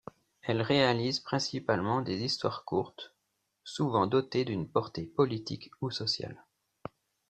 [0.41, 3.13] Elle réalise principalement des histoires courtes,
[3.63, 6.43] souvent dotées d'une portée politique ou sociale.